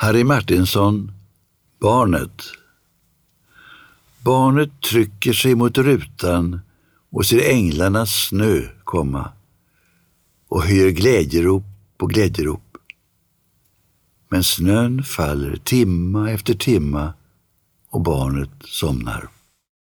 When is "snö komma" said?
8.10-9.32